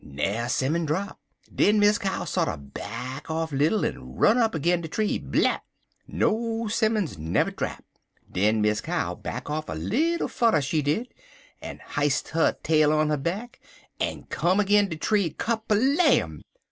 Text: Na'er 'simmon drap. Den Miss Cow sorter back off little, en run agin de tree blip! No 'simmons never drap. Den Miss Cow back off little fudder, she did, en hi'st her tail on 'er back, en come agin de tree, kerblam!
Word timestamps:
Na'er 0.03 0.49
'simmon 0.49 0.83
drap. 0.87 1.19
Den 1.53 1.79
Miss 1.79 1.99
Cow 1.99 2.25
sorter 2.25 2.57
back 2.57 3.29
off 3.29 3.51
little, 3.51 3.85
en 3.85 4.15
run 4.15 4.39
agin 4.39 4.81
de 4.81 4.87
tree 4.87 5.19
blip! 5.19 5.61
No 6.07 6.67
'simmons 6.67 7.19
never 7.19 7.51
drap. 7.51 7.83
Den 8.31 8.63
Miss 8.63 8.81
Cow 8.81 9.13
back 9.13 9.47
off 9.51 9.69
little 9.69 10.27
fudder, 10.27 10.59
she 10.59 10.81
did, 10.81 11.09
en 11.61 11.79
hi'st 11.85 12.29
her 12.29 12.53
tail 12.63 12.91
on 12.91 13.11
'er 13.11 13.17
back, 13.17 13.61
en 13.99 14.23
come 14.23 14.59
agin 14.61 14.87
de 14.89 14.95
tree, 14.97 15.35
kerblam! 15.37 16.41